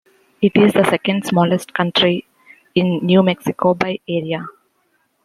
It 0.41 0.53
is 0.55 0.73
the 0.73 0.83
second-smallest 0.83 1.75
county 1.75 2.25
in 2.73 3.05
New 3.05 3.21
Mexico 3.21 3.75
by 3.75 3.99
area. 4.09 4.47